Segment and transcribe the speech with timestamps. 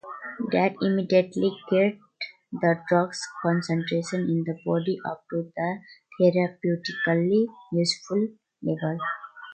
[0.51, 1.99] That immediately gets
[2.51, 5.81] the drug's concentration in the body up to the
[6.19, 8.29] therapeutically-useful
[8.63, 8.97] level.